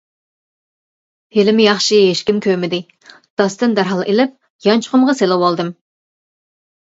ھېلىمۇ 1.35 1.65
ياخشى 1.65 1.99
ھېچكىم 2.05 2.39
كۆرمىدى، 2.45 2.79
داستىن 3.41 3.77
دەرھال 3.79 4.01
ئېلىپ، 4.05 4.33
يانچۇقۇمغا 4.69 5.17
سېلىۋالدىم. 5.21 5.71